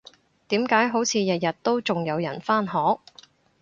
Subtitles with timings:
[0.47, 2.71] 點解好似日日都仲有人返學？